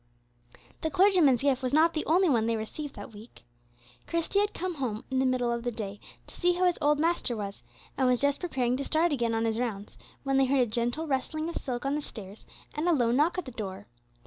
The 0.81 0.89
clergyman's 0.89 1.43
gift 1.43 1.61
was 1.61 1.75
not 1.75 1.93
the 1.93 2.03
only 2.07 2.27
one 2.27 2.47
they 2.47 2.55
received 2.55 2.95
that 2.95 3.13
week. 3.13 3.43
Christie 4.07 4.39
had 4.39 4.51
come 4.51 4.73
home 4.77 5.03
in 5.11 5.19
the 5.19 5.27
middle 5.27 5.51
of 5.51 5.61
the 5.61 5.69
day, 5.69 5.99
to 6.25 6.33
see 6.33 6.53
how 6.53 6.65
his 6.65 6.79
old 6.81 6.97
master 6.97 7.37
was, 7.37 7.61
and 7.99 8.07
was 8.07 8.19
just 8.19 8.39
preparing 8.39 8.75
to 8.77 8.83
start 8.83 9.13
again 9.13 9.35
on 9.35 9.45
his 9.45 9.59
rounds 9.59 9.99
when 10.23 10.37
they 10.37 10.45
heard 10.47 10.61
a 10.61 10.65
gentle 10.65 11.05
rustling 11.05 11.49
of 11.49 11.57
silk 11.57 11.85
on 11.85 11.93
the 11.93 12.01
stairs, 12.01 12.47
and 12.73 12.89
a 12.89 12.93
low 12.93 13.11
knock 13.11 13.37
at 13.37 13.45
the 13.45 13.51
door. 13.51 13.85